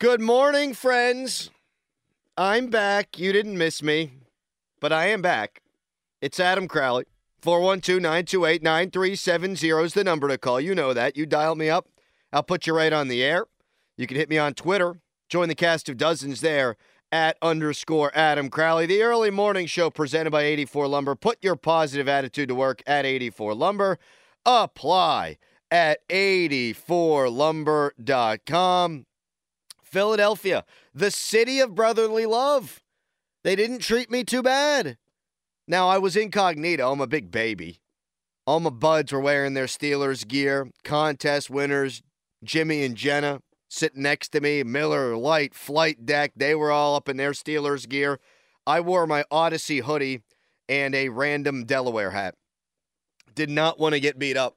[0.00, 1.50] Good morning, friends.
[2.36, 3.18] I'm back.
[3.18, 4.12] You didn't miss me,
[4.78, 5.60] but I am back.
[6.20, 7.06] It's Adam Crowley.
[7.42, 10.60] 412 928 9370 is the number to call.
[10.60, 11.16] You know that.
[11.16, 11.88] You dial me up.
[12.32, 13.46] I'll put you right on the air.
[13.96, 15.00] You can hit me on Twitter.
[15.28, 16.76] Join the cast of dozens there
[17.10, 18.86] at underscore Adam Crowley.
[18.86, 21.16] The early morning show presented by 84 Lumber.
[21.16, 23.98] Put your positive attitude to work at 84 Lumber.
[24.46, 25.38] Apply
[25.72, 29.06] at 84lumber.com.
[29.88, 32.80] Philadelphia, the city of brotherly love.
[33.44, 34.98] They didn't treat me too bad.
[35.66, 36.90] Now, I was incognito.
[36.90, 37.80] I'm a big baby.
[38.46, 40.70] All my buds were wearing their Steelers gear.
[40.84, 42.02] Contest winners,
[42.42, 44.62] Jimmy and Jenna, sitting next to me.
[44.62, 48.18] Miller Light, Flight Deck, they were all up in their Steelers gear.
[48.66, 50.22] I wore my Audacy hoodie
[50.68, 52.34] and a random Delaware hat.
[53.34, 54.56] Did not want to get beat up.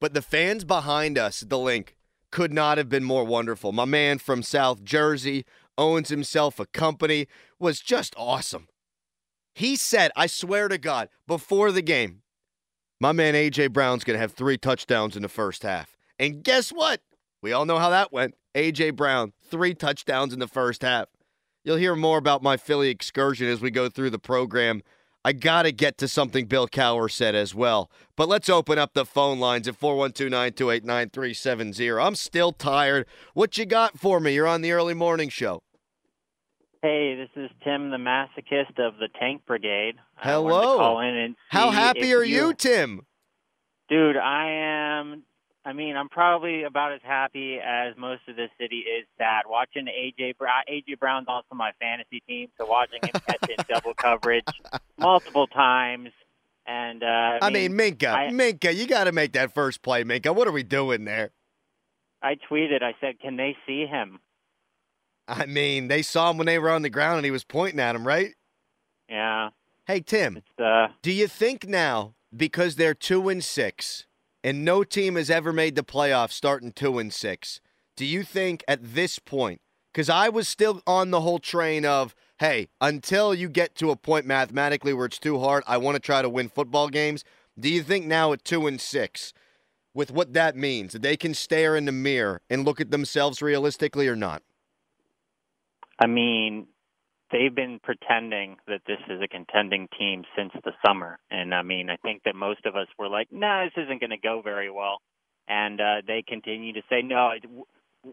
[0.00, 1.94] But the fans behind us the link
[2.30, 3.72] could not have been more wonderful.
[3.72, 5.44] My man from South Jersey
[5.76, 7.26] owns himself a company,
[7.58, 8.68] was just awesome.
[9.54, 12.22] He said, I swear to God, before the game,
[13.00, 15.96] my man AJ Brown's going to have three touchdowns in the first half.
[16.18, 17.00] And guess what?
[17.42, 18.34] We all know how that went.
[18.54, 21.08] AJ Brown, three touchdowns in the first half.
[21.64, 24.82] You'll hear more about my Philly excursion as we go through the program
[25.24, 27.90] I got to get to something Bill Cowher said as well.
[28.16, 31.90] But let's open up the phone lines at 412 928 9370.
[31.90, 33.06] I'm still tired.
[33.34, 34.34] What you got for me?
[34.34, 35.62] You're on the early morning show.
[36.82, 39.96] Hey, this is Tim, the masochist of the Tank Brigade.
[40.16, 40.78] Hello.
[40.78, 43.02] call in and How happy are you, you, Tim?
[43.90, 45.24] Dude, I am
[45.64, 49.42] I mean, I'm probably about as happy as most of the city is sad.
[49.46, 53.92] Watching AJ Brown, AJ Brown's also my fantasy team, so watching him catch in double
[53.94, 54.44] coverage
[54.98, 56.10] multiple times.
[56.66, 59.82] And uh, I, I mean, mean, Minkah, I, Minkah, you got to make that first
[59.82, 60.34] play, Minkah.
[60.34, 61.30] What are we doing there?
[62.22, 62.82] I tweeted.
[62.82, 64.20] I said, "Can they see him?"
[65.28, 67.80] I mean, they saw him when they were on the ground, and he was pointing
[67.80, 68.34] at him, right?
[69.08, 69.50] Yeah.
[69.86, 70.42] Hey, Tim.
[70.58, 74.06] Uh, do you think now because they're two and six?
[74.42, 77.60] And no team has ever made the playoffs starting two and six.
[77.96, 79.60] Do you think at this point,
[79.92, 83.96] because I was still on the whole train of, hey, until you get to a
[83.96, 87.24] point mathematically where it's too hard, I want to try to win football games.
[87.58, 89.34] Do you think now at two and six,
[89.92, 93.42] with what that means, that they can stare in the mirror and look at themselves
[93.42, 94.42] realistically or not?
[95.98, 96.68] I mean,
[97.32, 101.18] they've been pretending that this is a contending team since the summer.
[101.30, 104.10] And I mean, I think that most of us were like, nah, this isn't going
[104.10, 104.98] to go very well.
[105.48, 107.32] And uh, they continue to say, no,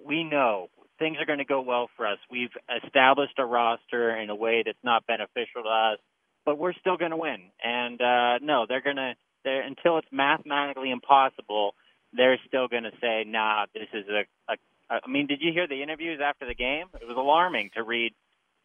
[0.06, 0.70] we know
[1.00, 2.18] things are going to go well for us.
[2.32, 6.00] We've established a roster in a way that's not beneficial to us,
[6.46, 7.52] but we're still going to win.
[7.64, 9.14] And uh, no, they're going to,
[9.44, 11.76] they're, until it's mathematically impossible,
[12.14, 14.56] they're still going to say, nah, this is a, a
[14.90, 16.86] I mean, did you hear the interviews after the game?
[17.00, 18.14] It was alarming to read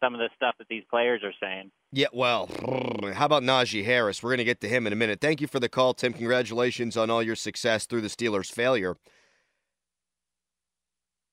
[0.02, 1.70] some of the stuff that these players are saying.
[1.92, 2.48] Yeah, well,
[3.14, 4.22] how about Najee Harris?
[4.22, 5.20] We're going to get to him in a minute.
[5.20, 6.12] Thank you for the call, Tim.
[6.12, 8.96] Congratulations on all your success through the Steelers' failure.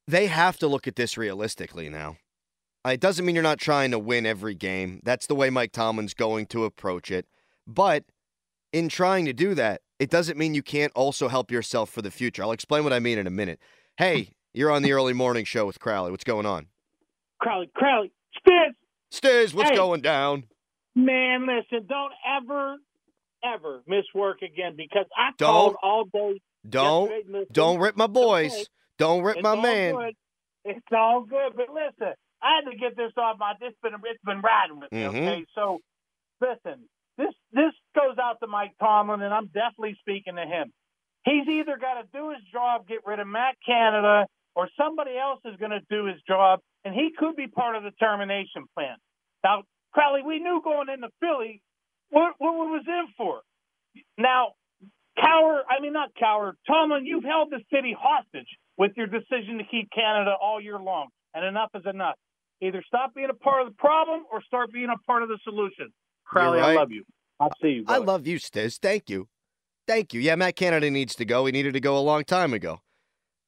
[0.08, 2.18] They have to look at this realistically now.
[2.86, 5.02] Uh, it doesn't mean you're not trying to win every game.
[5.04, 7.26] That's the way Mike Tomlin's going to approach it.
[7.68, 8.06] But
[8.72, 12.12] in trying to do that, it doesn't mean you can't also help yourself for the
[12.12, 12.42] future.
[12.42, 13.60] I'll explain what I mean in a minute.
[13.98, 16.12] Hey, you're on the early morning show with Crowley.
[16.12, 16.68] What's going on?
[17.40, 18.12] Crowley, Crowley,
[18.48, 18.74] Stiz.
[19.12, 20.44] Stiz, what's hey, going down?
[20.96, 22.76] Man, listen, don't ever,
[23.44, 26.42] ever miss work again because I don't, called all day.
[26.68, 28.68] Don't, don't rip my boys.
[28.98, 29.96] Don't rip it's my man.
[29.96, 30.16] Good.
[30.66, 32.14] It's all good, but listen,
[32.44, 33.54] I had to get this off my.
[33.62, 35.00] It's been it's been riding with me.
[35.00, 35.16] Mm-hmm.
[35.16, 35.80] Okay, so
[36.42, 36.84] listen,
[37.18, 40.72] this this goes out to Mike Tomlin, and I'm definitely speaking to him.
[41.24, 44.26] He's either got to do his job, get rid of Matt Canada,
[44.56, 47.84] or somebody else is going to do his job and he could be part of
[47.84, 48.96] the termination plan.
[49.44, 51.62] Now, Crowley, we knew going into Philly
[52.10, 53.42] what, what we was in for.
[54.18, 54.54] Now,
[55.18, 58.48] Cowher, I mean not Cowher, Tomlin, you've held the city hostage
[58.78, 62.16] with your decision to keep Canada all year long, and enough is enough.
[62.62, 65.38] Either stop being a part of the problem or start being a part of the
[65.44, 65.90] solution.
[66.26, 66.72] Crowley, right.
[66.72, 67.04] I love you.
[67.40, 67.84] I'll see you.
[67.84, 68.02] Brother.
[68.02, 68.80] I love you, Stiz.
[68.80, 69.28] Thank you.
[69.88, 70.20] Thank you.
[70.20, 71.46] Yeah, Matt Canada needs to go.
[71.46, 72.82] He needed to go a long time ago.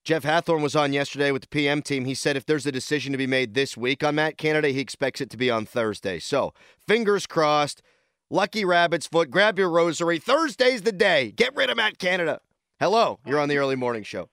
[0.03, 2.06] Jeff Hathhorn was on yesterday with the PM team.
[2.06, 4.80] He said if there's a decision to be made this week on Matt Canada, he
[4.80, 6.18] expects it to be on Thursday.
[6.18, 6.53] So,
[6.88, 7.83] fingers crossed.
[8.30, 9.30] Lucky Rabbit's foot.
[9.30, 10.18] Grab your rosary.
[10.18, 11.31] Thursday's the day.
[11.31, 12.39] Get rid of Matt Canada.
[12.80, 14.30] Hello, you're on the early morning show.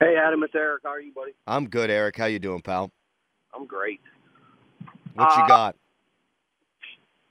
[0.00, 0.82] Hey, Adam, it's Eric.
[0.84, 1.32] How are you, buddy?
[1.46, 2.16] I'm good, Eric.
[2.16, 2.90] How you doing, pal?
[3.54, 4.00] I'm great.
[5.14, 5.76] What you Uh, got?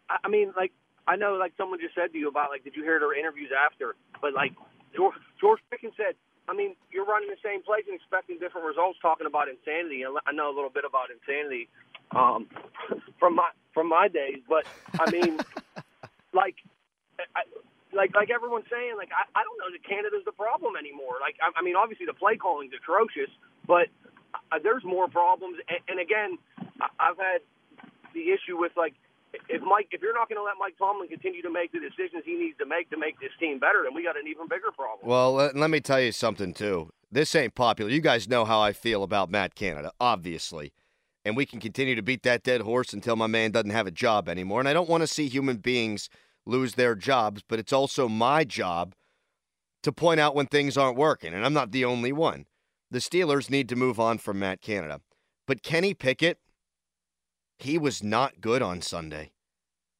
[0.10, 0.74] I I mean, like,
[1.08, 3.50] I know, like, someone just said to you about, like, did you hear their interviews
[3.66, 3.96] after?
[4.22, 4.52] But, like,
[4.96, 6.16] George, George Pickens said,
[6.48, 10.04] I mean, you're running the same place and expecting different results talking about insanity.
[10.06, 11.68] I know a little bit about insanity
[12.12, 12.48] um,
[13.20, 14.40] from my from my days.
[14.48, 14.66] But,
[15.00, 15.40] I mean,
[16.34, 16.56] like,
[17.36, 17.44] I,
[17.94, 21.20] like like everyone's saying, like, I, I don't know that Canada's the problem anymore.
[21.20, 23.30] Like, I, I mean, obviously the play calling's atrocious,
[23.68, 23.88] but
[24.34, 25.58] uh, there's more problems.
[25.68, 26.38] And, and again,
[26.80, 27.42] I, I've had
[28.14, 28.96] the issue with, like,
[29.50, 32.24] if Mike, if you're not going to let Mike Tomlin continue to make the decisions
[32.26, 34.72] he needs to make to make this team better, then we got an even bigger
[34.76, 35.08] problem.
[35.08, 36.90] Well, let, let me tell you something, too.
[37.12, 37.92] This ain't popular.
[37.92, 40.74] You guys know how I feel about Matt Canada, obviously.
[41.24, 43.92] And we can continue to beat that dead horse until my man doesn't have a
[43.92, 44.60] job anymore.
[44.60, 46.10] And I don't want to see human beings
[46.46, 48.96] lose their jobs, but it's also my job
[49.84, 51.34] to point out when things aren't working.
[51.34, 52.46] And I'm not the only one.
[52.90, 55.02] The Steelers need to move on from Matt Canada.
[55.46, 56.40] But Kenny Pickett,
[57.58, 59.32] he was not good on Sunday.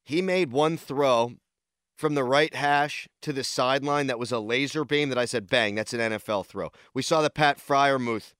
[0.04, 1.34] He made one throw
[1.96, 5.48] from the right hash to the sideline that was a laser beam that I said,
[5.48, 6.70] bang, that's an NFL throw.
[6.94, 8.34] We saw the Pat Freiermuth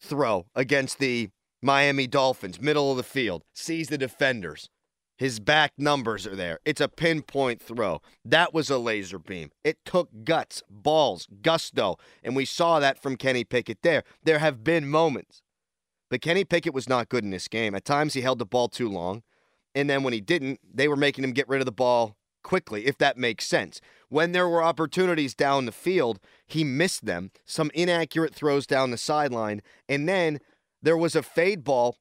[0.00, 1.28] throw against the
[1.62, 4.70] Miami Dolphins, middle of the field, sees the defenders.
[5.18, 6.60] His back numbers are there.
[6.64, 8.00] It's a pinpoint throw.
[8.24, 9.50] That was a laser beam.
[9.62, 14.02] It took guts, balls, gusto, and we saw that from Kenny Pickett there.
[14.24, 15.42] There have been moments.
[16.10, 17.74] But Kenny Pickett was not good in this game.
[17.74, 19.22] At times he held the ball too long.
[19.74, 22.86] And then when he didn't, they were making him get rid of the ball quickly,
[22.86, 23.80] if that makes sense.
[24.08, 28.98] When there were opportunities down the field, he missed them, some inaccurate throws down the
[28.98, 29.62] sideline.
[29.88, 30.40] And then
[30.82, 31.96] there was a fade ball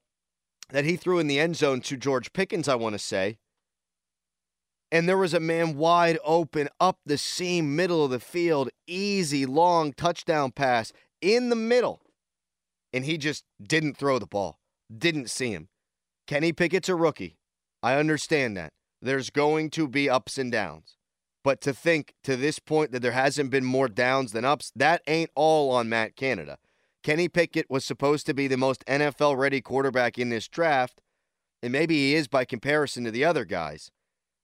[0.70, 3.38] that he threw in the end zone to George Pickens, I want to say.
[4.92, 9.46] And there was a man wide open up the seam, middle of the field, easy,
[9.46, 10.92] long touchdown pass
[11.22, 12.02] in the middle.
[12.92, 14.60] And he just didn't throw the ball,
[14.96, 15.70] didn't see him.
[16.28, 17.38] Kenny Pickett's a rookie.
[17.82, 18.74] I understand that.
[19.02, 20.98] There's going to be ups and downs.
[21.44, 25.02] But to think to this point that there hasn't been more downs than ups, that
[25.08, 26.58] ain't all on Matt Canada.
[27.02, 31.02] Kenny Pickett was supposed to be the most NFL ready quarterback in this draft,
[31.64, 33.90] and maybe he is by comparison to the other guys,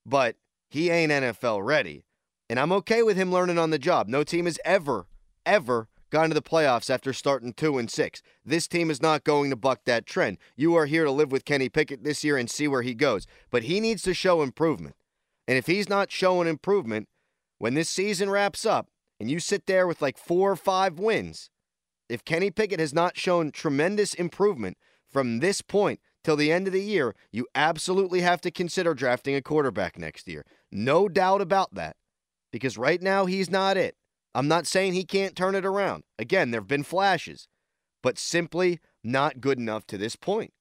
[0.06, 0.38] but
[0.70, 2.06] he ain't NFL ready.
[2.50, 4.08] And I'm okay with him learning on the job.
[4.08, 5.08] No team has ever,
[5.46, 8.22] ever gone to the playoffs after starting two and six.
[8.46, 10.38] This team is not going to buck that trend.
[10.56, 13.28] You are here to live with Kenny Pickett this year and see where he goes.
[13.52, 14.96] But he needs to show improvement.
[15.46, 17.10] And if he's not showing improvement,
[17.58, 18.88] when this season wraps up
[19.20, 21.50] and you sit there with like four or five wins,
[22.08, 24.78] if Kenny Pickett has not shown tremendous improvement
[25.12, 29.36] from this point till the end of the year, you absolutely have to consider drafting
[29.36, 30.46] a quarterback next year.
[30.72, 31.98] No doubt about that.
[32.54, 33.98] Because right now, he's not it.
[34.36, 36.04] I'm not saying he can't turn it around.
[36.20, 37.48] Again, there have been flashes,
[38.04, 40.52] but simply not good enough to this point.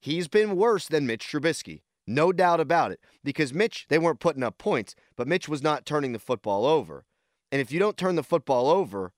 [0.00, 1.80] He's been worse than Mitch Trubisky.
[2.06, 3.00] No doubt about it.
[3.24, 7.06] Because Mitch, they weren't putting up points, but Mitch was not turning the football over.
[7.50, 9.14] And if you don't turn the football over,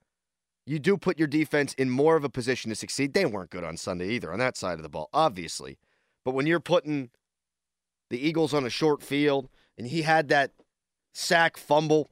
[0.64, 3.14] you do put your defense in more of a position to succeed.
[3.14, 5.78] They weren't good on Sunday either on that side of the ball, obviously.
[6.25, 7.11] But when you're putting
[8.11, 10.52] the Eagles on a short field and he had that
[11.12, 12.11] sack fumble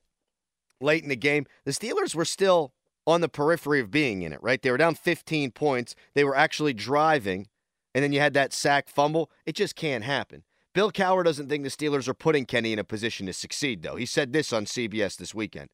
[0.82, 2.72] late in the game, the Steelers were still
[3.06, 4.62] on the periphery of being in it, right?
[4.62, 5.94] They were down 15 points.
[6.14, 7.48] They were actually driving,
[7.94, 9.30] and then you had that sack fumble.
[9.44, 10.44] It just can't happen.
[10.74, 13.96] Bill Cowher doesn't think the Steelers are putting Kenny in a position to succeed, though.
[13.96, 15.68] He said this on CBS this weekend.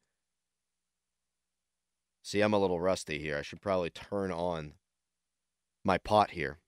[2.22, 3.38] See, I'm a little rusty here.
[3.38, 4.72] I should probably turn on
[5.84, 6.58] my pot here.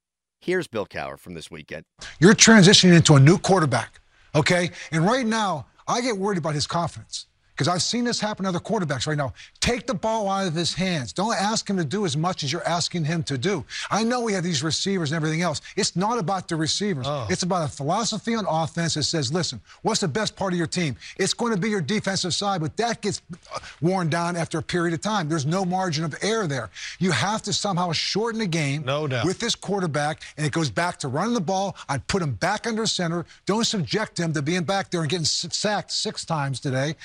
[0.40, 1.84] Here's Bill Cowher from this weekend.
[2.20, 4.00] You're transitioning into a new quarterback,
[4.34, 4.70] okay?
[4.92, 7.26] And right now, I get worried about his confidence
[7.60, 9.34] because I've seen this happen to other quarterbacks right now.
[9.60, 11.12] Take the ball out of his hands.
[11.12, 13.66] Don't ask him to do as much as you're asking him to do.
[13.90, 15.60] I know we have these receivers and everything else.
[15.76, 17.04] It's not about the receivers.
[17.28, 20.68] It's about a philosophy on offense that says, listen, what's the best part of your
[20.68, 20.96] team?
[21.18, 23.20] It's going to be your defensive side, but that gets
[23.54, 25.28] uh, worn down after a period of time.
[25.28, 26.70] There's no margin of error there.
[26.98, 29.26] You have to somehow shorten the game No doubt.
[29.26, 31.76] with this quarterback, and it goes back to running the ball.
[31.90, 33.26] I'd put him back under center.
[33.44, 36.96] Don't subject him to being back there and getting sacked six times today.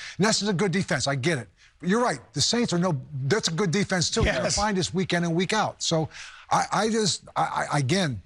[0.45, 1.07] Is a good defense.
[1.07, 1.47] I get it.
[1.79, 2.19] But you're right.
[2.33, 2.99] The Saints are no.
[3.25, 4.21] That's a good defense too.
[4.23, 4.55] They're Yes.
[4.55, 5.81] fine this week in and week out.
[5.83, 6.09] So,
[6.51, 8.21] I, I just, I, I again,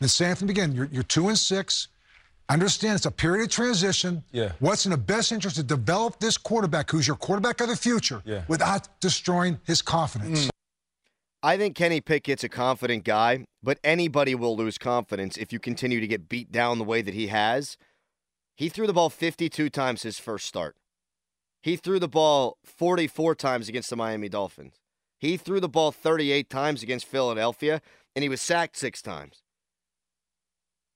[0.00, 0.76] the same from the beginning.
[0.76, 1.88] You're, you're two and six.
[2.48, 4.22] Understand it's a period of transition.
[4.32, 4.52] Yeah.
[4.58, 8.20] What's in the best interest to develop this quarterback, who's your quarterback of the future,
[8.24, 8.42] Yeah.
[8.48, 10.46] without destroying his confidence.
[10.46, 10.50] Mm.
[11.44, 15.98] I think Kenny Pickett's a confident guy, but anybody will lose confidence if you continue
[15.98, 17.76] to get beat down the way that he has.
[18.56, 20.76] He threw the ball 52 times his first start.
[21.62, 24.74] He threw the ball 44 times against the Miami Dolphins.
[25.18, 27.80] He threw the ball 38 times against Philadelphia,
[28.14, 29.42] and he was sacked six times.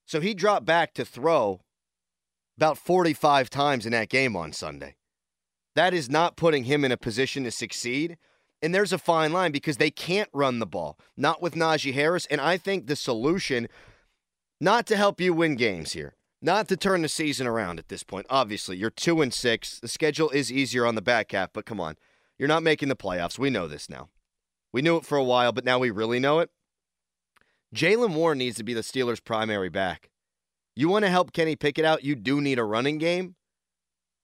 [0.04, 1.60] So he dropped back to throw
[2.56, 4.96] about 45 times in that game on Sunday.
[5.76, 8.16] That is not putting him in a position to succeed.
[8.62, 12.26] And there's a fine line because they can't run the ball, not with Najee Harris.
[12.26, 13.68] And I think the solution,
[14.60, 16.15] not to help you win games here,
[16.46, 18.24] not to turn the season around at this point.
[18.30, 19.80] Obviously, you're two and six.
[19.80, 21.96] The schedule is easier on the back half, but come on.
[22.38, 23.36] You're not making the playoffs.
[23.36, 24.10] We know this now.
[24.72, 26.50] We knew it for a while, but now we really know it.
[27.74, 30.08] Jaylen Warren needs to be the Steelers' primary back.
[30.76, 33.34] You want to help Kenny Pickett out, you do need a running game.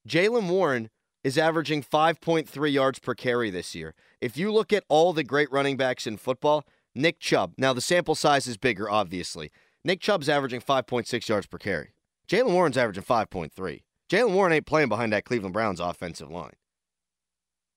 [0.09, 0.91] Jaylen Warren
[1.25, 3.95] is averaging 5.3 yards per carry this year.
[4.21, 6.64] If you look at all the great running backs in football,
[6.95, 9.50] Nick Chubb, now the sample size is bigger, obviously.
[9.85, 11.95] Nick Chubb's averaging 5.6 yards per carry.
[12.29, 13.83] Jaylen Warren's averaging 5.3.
[14.11, 16.55] Jaylen Warren ain't playing behind that Cleveland Browns offensive line.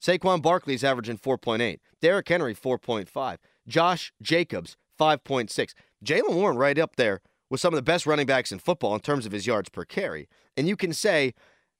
[0.02, 1.80] Saquon Barkley's averaging 4.8.
[2.02, 3.38] Derrick Henry, 4.5.
[3.68, 5.74] Josh Jacobs, 5.6.
[6.04, 9.00] Jaylen Warren right up there with some of the best running backs in football in
[9.00, 10.28] terms of his yards per carry.
[10.58, 11.34] And you can say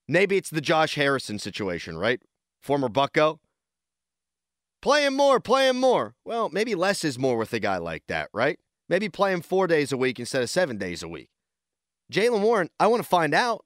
[0.08, 2.22] maybe it's the Josh Harrison situation, right?
[2.62, 3.40] Former Bucco.
[4.82, 6.16] Play him more, play him more.
[6.24, 8.60] Well, maybe less is more with a guy like that, right?
[8.88, 11.30] Maybe play him four days a week instead of seven days a week.
[12.12, 13.66] Jaylen Warren, I want to find out.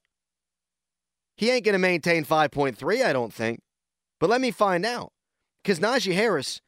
[1.35, 3.61] He ain't going to maintain 5.3, I don't think.
[4.19, 5.11] But let me find out.
[5.63, 6.61] Because Najee Harris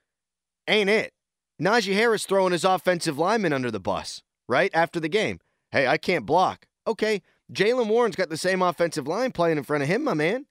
[0.68, 1.14] ain't it.
[1.62, 4.72] Najee Harris throwing his offensive lineman under the bus, right?
[4.74, 5.40] After the game.
[5.72, 6.66] Hey, I can't block.
[6.88, 7.22] Okay,
[7.54, 10.46] Jaylen Warren's got the same offensive line playing in front of him, my man.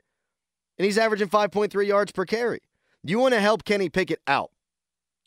[0.79, 2.61] And he's averaging 5.3 yards per carry.
[3.03, 4.51] You want to help Kenny Pickett out.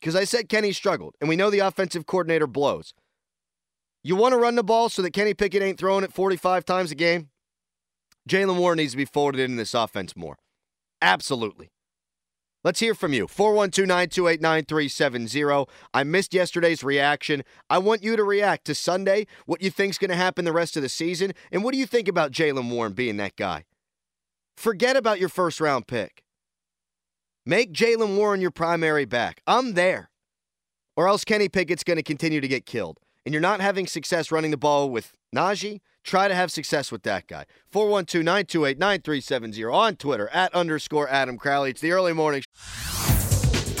[0.00, 2.94] Because I said Kenny struggled, and we know the offensive coordinator blows.
[4.06, 6.90] You want to run the ball so that Kenny Pickett ain't throwing it 45 times
[6.90, 7.30] a game?
[8.28, 10.36] Jaylen Warren needs to be folded in this offense more.
[11.00, 11.70] Absolutely.
[12.62, 13.26] Let's hear from you.
[13.26, 15.66] 412 928 9370.
[15.94, 17.44] I missed yesterday's reaction.
[17.70, 20.76] I want you to react to Sunday, what you think's going to happen the rest
[20.76, 23.64] of the season, and what do you think about Jaylen Warren being that guy?
[24.56, 26.22] Forget about your first round pick.
[27.46, 29.40] Make Jaylen Warren your primary back.
[29.46, 30.10] I'm there.
[30.94, 32.98] Or else Kenny Pickett's going to continue to get killed.
[33.24, 35.80] And you're not having success running the ball with Najee.
[36.02, 37.46] Try to have success with that guy.
[37.70, 41.70] 412 928 9370 on Twitter at underscore Adam Crowley.
[41.70, 42.42] It's the early morning.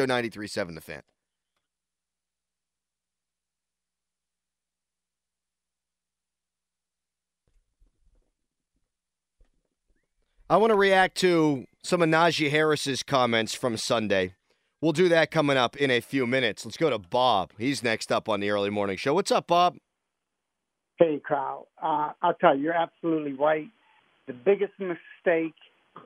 [0.00, 1.02] Joe 93.7 The Fan.
[10.48, 14.34] I want to react to some of Najee Harris's comments from Sunday.
[14.80, 16.64] We'll do that coming up in a few minutes.
[16.64, 17.52] Let's go to Bob.
[17.58, 19.12] He's next up on the early morning show.
[19.12, 19.76] What's up, Bob?
[20.98, 21.68] Hey, Kyle.
[21.82, 23.68] Uh, I'll tell you, you're absolutely right.
[24.26, 25.54] The biggest mistake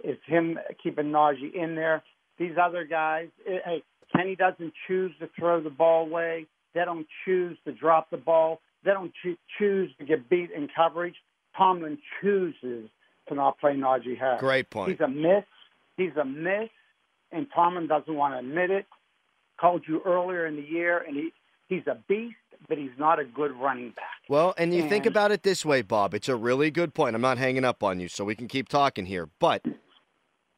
[0.03, 2.03] is him keeping Najee in there.
[2.38, 3.83] These other guys, it, hey,
[4.14, 6.47] Kenny doesn't choose to throw the ball away.
[6.75, 8.61] They don't choose to drop the ball.
[8.85, 11.14] They don't cho- choose to get beat in coverage.
[11.57, 12.91] Tomlin chooses
[13.29, 14.41] to not play Najee Harris.
[14.41, 14.91] Great point.
[14.91, 15.45] He's a miss.
[15.97, 16.71] He's a miss,
[17.31, 18.87] and Tomlin doesn't want to admit it.
[19.61, 21.31] Called you earlier in the year, and he
[21.69, 22.35] he's a beast,
[22.69, 24.05] but he's not a good running back.
[24.29, 26.12] Well, and you and, think about it this way, Bob.
[26.12, 27.14] It's a really good point.
[27.14, 29.29] I'm not hanging up on you, so we can keep talking here.
[29.38, 29.62] But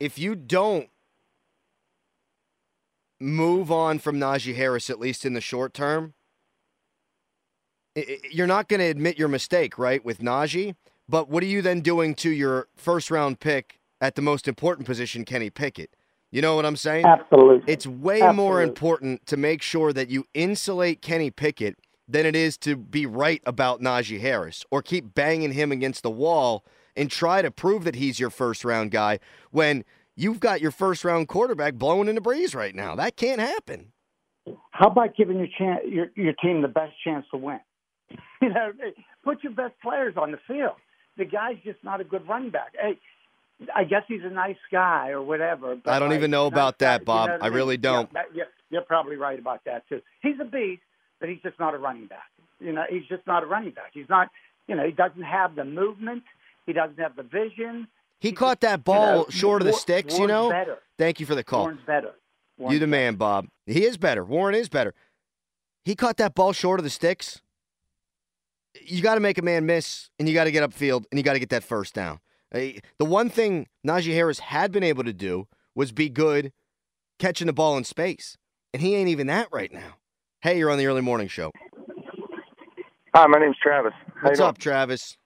[0.01, 0.89] if you don't
[3.21, 6.15] move on from Najee Harris, at least in the short term,
[8.31, 10.75] you're not going to admit your mistake, right, with Najee?
[11.09, 14.87] But what are you then doing to your first round pick at the most important
[14.87, 15.95] position, Kenny Pickett?
[16.31, 17.07] You know what I'm saying?
[17.07, 17.73] Absolutely.
[17.73, 18.37] It's way Absolutely.
[18.37, 21.77] more important to make sure that you insulate Kenny Pickett
[22.09, 26.11] than it is to be right about Najee Harris or keep banging him against the
[26.11, 26.65] wall
[26.97, 29.19] and try to prove that he's your first round guy
[29.51, 29.85] when
[30.17, 32.97] you've got your first round quarterback blowing in the breeze right now.
[32.97, 33.93] That can't happen.
[34.71, 37.61] How about giving your chance, your, your team the best chance to win?
[38.43, 38.71] You know,
[39.25, 40.77] put your best players on the field.
[41.17, 42.75] The guy's just not a good running back.
[42.79, 42.99] Hey,
[43.75, 45.75] I guess he's a nice guy or whatever.
[45.75, 47.31] But I don't like, even know nice about guy, that, Bob.
[47.31, 48.11] You know I, I really don't.
[48.13, 50.03] Yeah, that, yeah, you're probably right about that too.
[50.21, 50.83] He's a beast,
[51.19, 52.31] but he's just not a running back.
[52.61, 53.93] You know, he's just not a running back.
[53.95, 54.29] He's not.
[54.69, 56.25] You know, he doesn't have the movement.
[56.67, 57.89] He doesn't have the vision.
[58.21, 60.51] He He caught just- that you ball know, short of the War- sticks, you know?
[60.51, 60.79] Better.
[60.99, 61.63] Thank you for the call.
[61.65, 62.09] Warren's better.
[62.59, 63.49] You Warren's the man, Bob.
[63.67, 64.25] He is better.
[64.25, 64.95] Warren is better.
[65.85, 67.41] He caught that ball short of the sticks.
[68.83, 71.23] You got to make a man miss, and you got to get upfield, and you
[71.23, 72.21] got to get that first down.
[72.55, 72.61] Uh,
[72.99, 76.53] The one thing Najee Harris had been able to do was be good
[77.19, 78.37] catching the ball in space,
[78.73, 79.97] and he ain't even that right now.
[80.41, 81.53] Hey, you're on the early morning show.
[83.15, 83.93] Hi, my name's Travis.
[84.21, 85.17] How What's you up, Travis?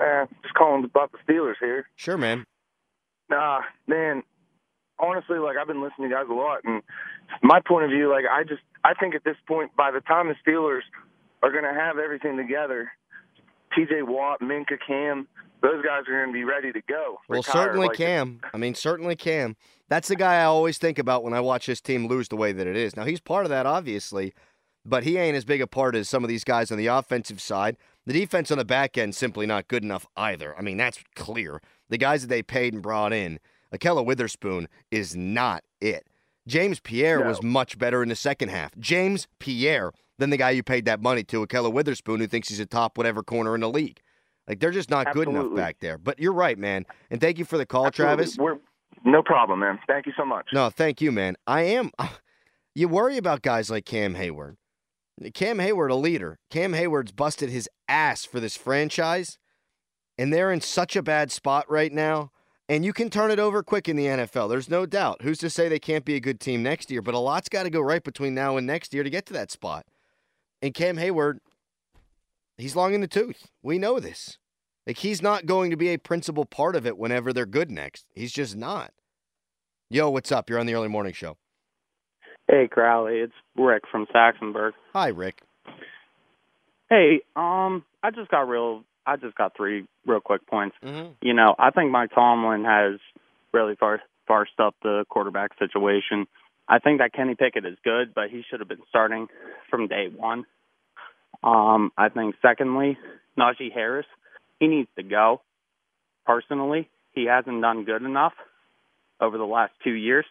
[0.00, 1.86] Uh, just calling about the Steelers here.
[1.96, 2.44] Sure, man.
[3.30, 4.22] Nah, man.
[4.98, 6.82] Honestly, like I've been listening to you guys a lot, and
[7.42, 10.28] my point of view, like I just, I think at this point, by the time
[10.28, 10.82] the Steelers
[11.42, 12.92] are going to have everything together,
[13.74, 14.02] T.J.
[14.02, 15.26] Watt, Minkah, Cam,
[15.62, 17.18] those guys are going to be ready to go.
[17.28, 17.64] Well, retire.
[17.64, 18.40] certainly Like, Cam.
[18.52, 19.56] I mean, certainly Cam.
[19.88, 22.52] That's the guy I always think about when I watch this team lose the way
[22.52, 22.96] that it is.
[22.96, 24.32] Now, he's part of that, obviously,
[24.84, 27.40] but he ain't as big a part as some of these guys on the offensive
[27.40, 27.76] side.
[28.06, 30.56] The defense on the back end simply not good enough either.
[30.58, 31.60] I mean, that's clear.
[31.88, 33.40] The guys that they paid and brought in,
[33.74, 36.06] Ahkello Witherspoon is not it.
[36.46, 37.28] James Pierre No.
[37.28, 38.76] was much better in the second half.
[38.78, 42.60] James Pierre than the guy you paid that money to, Ahkello Witherspoon, who thinks he's
[42.60, 44.00] a top whatever corner in the league.
[44.46, 45.96] Like they're just not good enough back there.
[45.96, 46.84] But you're right, man.
[47.10, 48.16] And thank you for the call, absolutely.
[48.16, 48.36] Travis.
[48.38, 48.58] We're
[49.06, 49.78] no problem, man.
[49.88, 50.48] Thank you so much.
[50.52, 51.36] No, thank you, man.
[51.46, 51.90] I am.
[52.76, 54.56] You worry about guys like Cam Hayward.
[55.32, 56.38] Cam Hayward, a leader.
[56.50, 59.38] Cam Hayward's busted his ass for this franchise,
[60.18, 62.30] and they're in such a bad spot right now.
[62.68, 64.48] And you can turn it over quick in the NFL.
[64.48, 65.22] There's no doubt.
[65.22, 67.02] Who's to say they can't be a good team next year?
[67.02, 69.34] But a lot's got to go right between now and next year to get to
[69.34, 69.84] that spot.
[70.62, 71.40] And Cam Hayward,
[72.56, 73.50] he's long in the tooth.
[73.62, 74.38] We know this.
[74.86, 78.06] Like he's not going to be a principal part of it whenever they're good next.
[78.14, 78.92] He's just not.
[79.90, 80.48] Yo, what's up?
[80.48, 81.36] You're on the early morning show.
[82.48, 84.72] Hey, Crowley, it's Rick from Saxonburg.
[84.92, 85.40] Hi, Rick.
[86.90, 88.84] Hey, um, I just got real.
[89.06, 90.76] I just got three real quick points.
[90.82, 91.12] Mm-hmm.
[91.22, 93.00] You know, I think Mike Tomlin has
[93.52, 96.26] really far farsed up the quarterback situation.
[96.68, 99.28] I think that Kenny Pickett is good, but he should have been starting
[99.70, 100.44] from day one.
[101.42, 102.96] Um, I think secondly,
[103.38, 104.06] Najee Harris,
[104.60, 105.42] he needs to go.
[106.24, 108.32] Personally, he hasn't done good enough
[109.20, 110.24] over the last two years.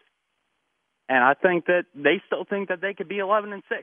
[1.08, 3.82] And I think that they still think that they could be 11 and 6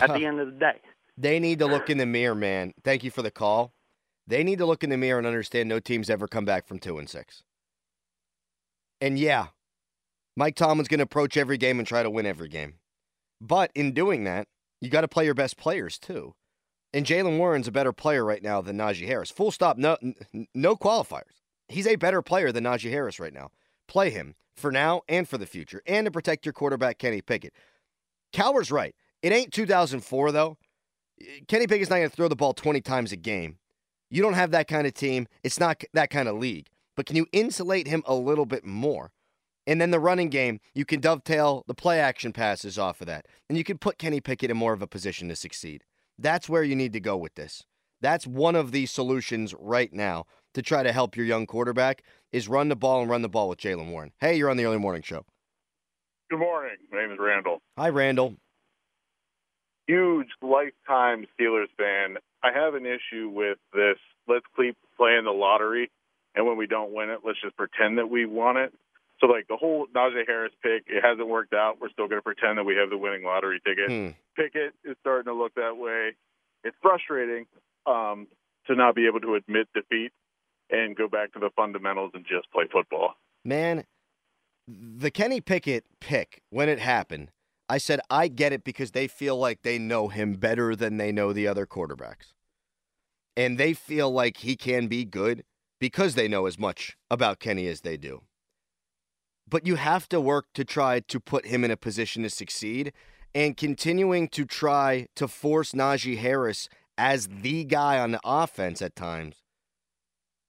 [0.00, 0.80] at the end of the day.
[1.16, 2.74] They need to look in the mirror, man.
[2.84, 3.72] Thank you for the call.
[4.26, 6.78] They need to look in the mirror and understand no team's ever come back from
[6.78, 7.42] two and six.
[9.00, 9.48] And yeah,
[10.36, 12.74] Mike Tomlin's going to approach every game and try to win every game.
[13.40, 14.48] But in doing that,
[14.80, 16.34] you got to play your best players too.
[16.92, 19.30] And Jaylen Warren's a better player right now than Najee Harris.
[19.30, 19.76] Full stop.
[19.76, 19.96] No,
[20.54, 21.42] no qualifiers.
[21.68, 23.50] He's a better player than Najee Harris right now.
[23.88, 27.52] Play him for now and for the future, and to protect your quarterback Kenny Pickett.
[28.32, 28.94] Cowher's right.
[29.22, 30.56] It ain't 2004 though.
[31.48, 33.58] Kenny Pickett's not going to throw the ball 20 times a game.
[34.10, 35.26] You don't have that kind of team.
[35.42, 36.68] It's not that kind of league.
[36.94, 39.12] But can you insulate him a little bit more?
[39.66, 43.26] And then the running game, you can dovetail the play action passes off of that.
[43.48, 45.82] And you can put Kenny Pickett in more of a position to succeed.
[46.18, 47.64] That's where you need to go with this.
[48.00, 52.48] That's one of the solutions right now to try to help your young quarterback is
[52.48, 54.10] run the ball and run the ball with Jaylen Warren.
[54.20, 55.26] Hey, you're on the early morning show.
[56.30, 56.76] Good morning.
[56.90, 57.60] My name is Randall.
[57.76, 58.36] Hi, Randall.
[59.86, 62.16] Huge lifetime Steelers fan.
[62.42, 63.98] I have an issue with this.
[64.26, 65.90] Let's keep playing the lottery,
[66.34, 68.72] and when we don't win it, let's just pretend that we won it.
[69.20, 71.76] So, like the whole Najee Harris pick, it hasn't worked out.
[71.82, 73.90] We're still going to pretend that we have the winning lottery ticket.
[73.90, 74.08] Hmm.
[74.36, 76.16] Pickett is starting to look that way.
[76.64, 77.44] It's frustrating
[77.84, 78.26] um,
[78.68, 80.12] to not be able to admit defeat
[80.70, 83.14] and go back to the fundamentals and just play football.
[83.44, 83.84] Man,
[84.66, 87.30] the Kenny Pickett pick, when it happened,
[87.68, 91.12] I said, I get it because they feel like they know him better than they
[91.12, 92.32] know the other quarterbacks.
[93.36, 95.44] And they feel like he can be good
[95.80, 98.22] because they know as much about Kenny as they do.
[99.48, 102.92] But you have to work to try to put him in a position to succeed
[103.34, 108.96] and continuing to try to force Najee Harris as the guy on the offense at
[108.96, 109.42] times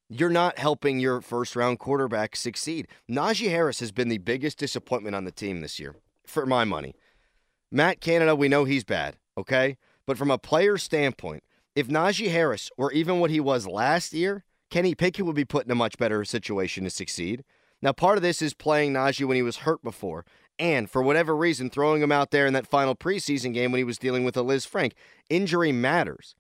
[0.10, 2.88] you're not helping your first round quarterback succeed.
[3.10, 6.96] Najee Harris has been the biggest disappointment on the team this year, for my money.
[7.72, 9.78] Matt Canada, we know he's bad, okay?
[10.06, 11.44] But from a player standpoint,
[11.76, 15.66] if Najee Harris were even what he was last year, Kenny Pickett would be put
[15.66, 17.44] in a much better situation to succeed.
[17.82, 20.26] Now, part of this is playing Najee when he was hurt before,
[20.58, 23.84] and for whatever reason, throwing him out there in that final preseason game when he
[23.84, 24.94] was dealing with a Lisfranc.
[25.30, 26.36] Injury matters,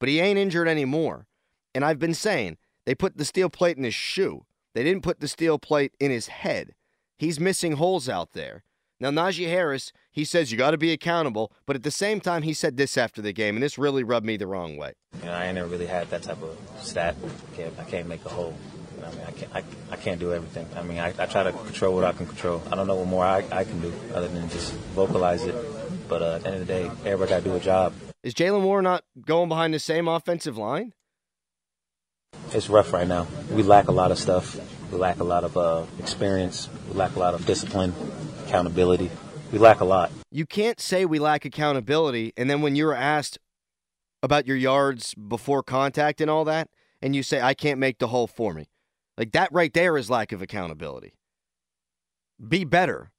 [0.00, 1.26] but he ain't injured anymore.
[1.74, 4.44] And I've been saying, they put the steel plate in his shoe.
[4.74, 6.74] They didn't put the steel plate in his head.
[7.16, 8.64] He's missing holes out there.
[8.98, 12.42] Now, Najee Harris, he says you got to be accountable, but at the same time,
[12.42, 14.92] he said this after the game, and this really rubbed me the wrong way.
[15.20, 17.16] You know, I ain't never really had that type of stat.
[17.24, 18.54] I can't, I can't make a hole.
[19.04, 20.68] I mean, I can't, I, I can't do everything.
[20.76, 22.62] I mean, I, I try to control what I can control.
[22.70, 25.54] I don't know what more I, I can do other than just vocalize it.
[26.08, 27.94] But uh, at the end of the day, everybody got to do a job.
[28.22, 30.92] Is Jaylen Warren not going behind the same offensive line?
[32.54, 33.26] It's rough right now.
[33.50, 34.58] We lack a lot of stuff.
[34.90, 36.68] We lack a lot of uh, experience.
[36.88, 37.94] We lack a lot of discipline,
[38.46, 39.10] accountability.
[39.50, 40.10] We lack a lot.
[40.30, 43.38] You can't say we lack accountability, and then when you're asked
[44.22, 46.68] about your yards before contact and all that,
[47.00, 48.68] and you say, I can't make the hole for me.
[49.16, 51.14] Like that right there is lack of accountability.
[52.46, 53.10] Be better.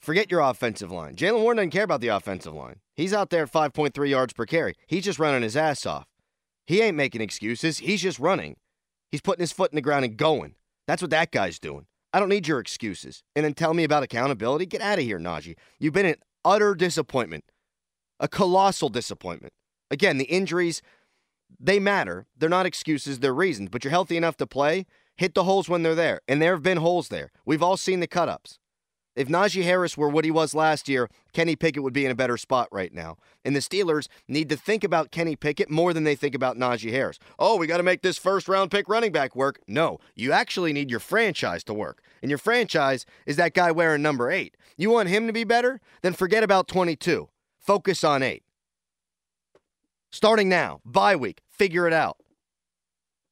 [0.00, 1.16] Forget your offensive line.
[1.16, 2.76] Jaylen Warren doesn't care about the offensive line.
[2.94, 4.74] He's out there at 5.3 yards per carry.
[4.86, 6.06] He's just running his ass off.
[6.66, 7.78] He ain't making excuses.
[7.78, 8.56] He's just running.
[9.10, 10.54] He's putting his foot in the ground and going.
[10.86, 11.86] That's what that guy's doing.
[12.12, 13.22] I don't need your excuses.
[13.36, 14.66] And then tell me about accountability.
[14.66, 15.56] Get out of here, Najee.
[15.78, 17.44] You've been an utter disappointment,
[18.18, 19.52] a colossal disappointment.
[19.90, 20.82] Again, the injuries,
[21.60, 22.26] they matter.
[22.36, 23.68] They're not excuses, they're reasons.
[23.70, 24.86] But you're healthy enough to play.
[25.16, 26.20] Hit the holes when they're there.
[26.28, 27.30] And there have been holes there.
[27.44, 28.58] We've all seen the cut ups.
[29.18, 32.14] If Najee Harris were what he was last year, Kenny Pickett would be in a
[32.14, 33.16] better spot right now.
[33.44, 36.92] And the Steelers need to think about Kenny Pickett more than they think about Najee
[36.92, 37.18] Harris.
[37.36, 39.60] Oh, we got to make this first round pick running back work.
[39.66, 42.00] No, you actually need your franchise to work.
[42.22, 44.56] And your franchise is that guy wearing number eight.
[44.76, 45.80] You want him to be better?
[46.00, 47.28] Then forget about 22.
[47.58, 48.44] Focus on eight.
[50.12, 52.18] Starting now, bye week, figure it out.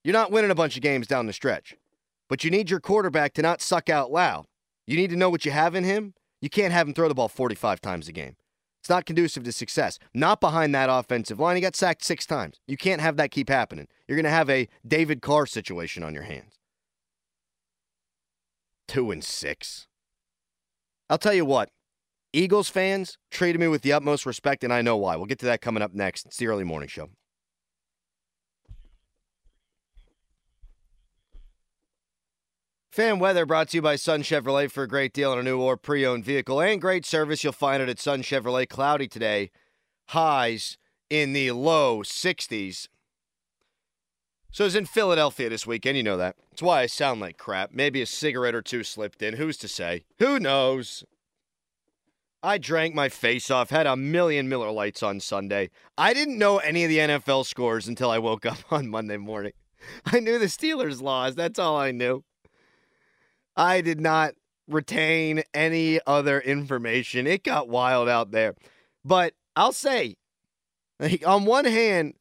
[0.02, 1.76] You're not winning a bunch of games down the stretch,
[2.28, 4.46] but you need your quarterback to not suck out loud.
[4.86, 6.14] You need to know what you have in him.
[6.40, 8.36] You can't have him throw the ball 45 times a game.
[8.80, 9.98] It's not conducive to success.
[10.14, 11.56] Not behind that offensive line.
[11.56, 12.60] He got sacked six times.
[12.68, 13.88] You can't have that keep happening.
[14.06, 16.54] You're going to have a David Carr situation on your hands.
[18.86, 19.88] Two and six.
[21.10, 21.70] I'll tell you what,
[22.32, 25.16] Eagles fans treated me with the utmost respect, and I know why.
[25.16, 26.26] We'll get to that coming up next.
[26.26, 27.08] It's the early morning show.
[32.96, 35.60] Fan weather brought to you by Sun Chevrolet for a great deal on a new
[35.60, 37.44] or pre owned vehicle and great service.
[37.44, 38.66] You'll find it at Sun Chevrolet.
[38.66, 39.50] Cloudy today,
[40.06, 40.78] highs
[41.10, 42.88] in the low 60s.
[44.50, 45.98] So I was in Philadelphia this weekend.
[45.98, 46.36] You know that.
[46.48, 47.70] That's why I sound like crap.
[47.70, 49.34] Maybe a cigarette or two slipped in.
[49.34, 50.04] Who's to say?
[50.18, 51.04] Who knows?
[52.42, 55.68] I drank my face off, had a million Miller Lights on Sunday.
[55.98, 59.52] I didn't know any of the NFL scores until I woke up on Monday morning.
[60.06, 61.36] I knew the Steelers lost.
[61.36, 62.24] That's all I knew.
[63.56, 64.34] I did not
[64.68, 67.26] retain any other information.
[67.26, 68.54] It got wild out there.
[69.04, 70.16] But I'll say,
[70.98, 72.14] like, on one hand,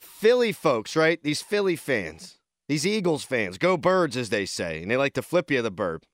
[0.00, 1.22] Philly folks, right?
[1.22, 5.22] These Philly fans, these Eagles fans, go birds, as they say, and they like to
[5.22, 6.04] flip you the bird.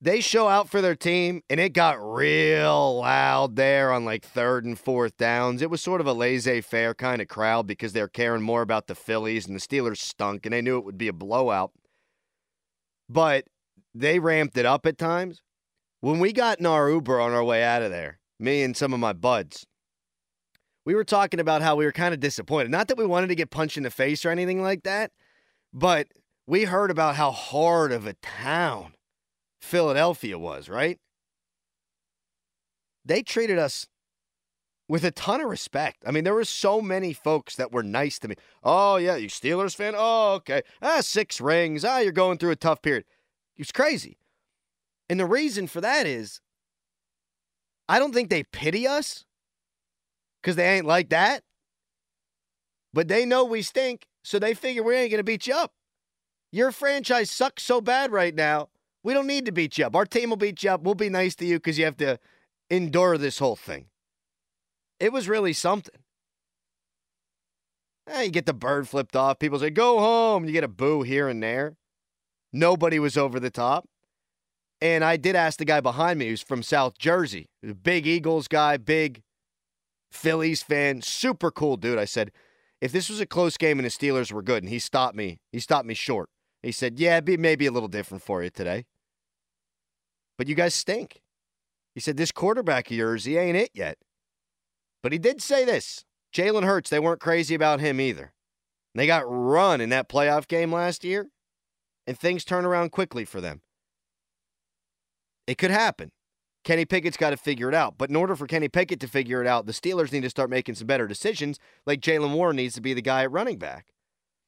[0.00, 4.64] They show out for their team, and it got real loud there on like third
[4.64, 5.62] and fourth downs.
[5.62, 8.88] It was sort of a laissez faire kind of crowd because they're caring more about
[8.88, 11.70] the Phillies, and the Steelers stunk, and they knew it would be a blowout
[13.12, 13.44] but
[13.94, 15.42] they ramped it up at times.
[16.00, 18.92] When we got in our Uber on our way out of there, me and some
[18.92, 19.66] of my buds,
[20.84, 22.70] we were talking about how we were kind of disappointed.
[22.70, 25.12] Not that we wanted to get punched in the face or anything like that,
[25.72, 26.08] but
[26.46, 28.94] we heard about how hard of a town
[29.60, 30.98] Philadelphia was, right?
[33.04, 33.86] They treated us
[34.92, 36.04] with a ton of respect.
[36.06, 38.34] I mean, there were so many folks that were nice to me.
[38.62, 39.94] Oh, yeah, you Steelers fan?
[39.96, 40.60] Oh, okay.
[40.82, 41.82] Ah, six rings.
[41.82, 43.06] Ah, you're going through a tough period.
[43.56, 44.18] It's crazy.
[45.08, 46.42] And the reason for that is
[47.88, 49.24] I don't think they pity us
[50.42, 51.42] because they ain't like that.
[52.92, 55.72] But they know we stink, so they figure we ain't going to beat you up.
[56.50, 58.68] Your franchise sucks so bad right now.
[59.02, 59.96] We don't need to beat you up.
[59.96, 60.82] Our team will beat you up.
[60.82, 62.18] We'll be nice to you because you have to
[62.68, 63.86] endure this whole thing.
[65.02, 66.00] It was really something.
[68.08, 69.40] Eh, you get the bird flipped off.
[69.40, 70.44] People say, go home.
[70.44, 71.74] You get a boo here and there.
[72.52, 73.88] Nobody was over the top.
[74.80, 77.50] And I did ask the guy behind me who's from South Jersey,
[77.82, 79.22] big Eagles guy, big
[80.12, 81.98] Phillies fan, super cool dude.
[81.98, 82.30] I said,
[82.80, 85.40] if this was a close game and the Steelers were good, and he stopped me,
[85.50, 86.28] he stopped me short.
[86.62, 88.84] He said, yeah, it'd be maybe a little different for you today.
[90.38, 91.22] But you guys stink.
[91.92, 93.98] He said, this quarterback of yours, he ain't it yet.
[95.02, 98.32] But he did say this Jalen Hurts, they weren't crazy about him either.
[98.94, 101.28] They got run in that playoff game last year,
[102.06, 103.62] and things turn around quickly for them.
[105.46, 106.12] It could happen.
[106.64, 107.98] Kenny Pickett's got to figure it out.
[107.98, 110.50] But in order for Kenny Pickett to figure it out, the Steelers need to start
[110.50, 113.86] making some better decisions, like Jaylen Warren needs to be the guy at running back.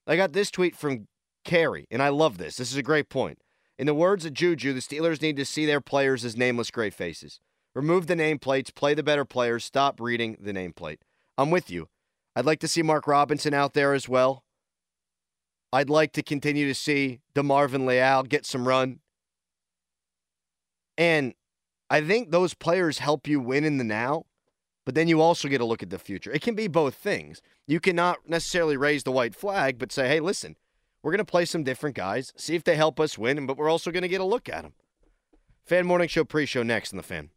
[0.06, 1.08] I got this tweet from
[1.44, 2.56] Carey, and I love this.
[2.56, 3.38] This is a great point.
[3.78, 6.90] In the words of Juju, the Steelers need to see their players as nameless gray
[6.90, 7.40] faces.
[7.74, 10.98] Remove the nameplates, play the better players, stop reading the nameplate.
[11.36, 11.88] I'm with you.
[12.36, 14.44] I'd like to see Mark Robinson out there as well.
[15.72, 19.00] I'd like to continue to see DeMarvin Leal get some run.
[20.96, 21.34] And
[21.90, 24.26] I think those players help you win in the now,
[24.86, 26.30] but then you also get to look at the future.
[26.30, 27.42] It can be both things.
[27.66, 30.56] You cannot necessarily raise the white flag, but say, hey, listen,
[31.02, 33.68] we're going to play some different guys, see if they help us win, but we're
[33.68, 34.74] also going to get a look at them.
[35.64, 37.30] Fan Morning Show pre show next in the fan.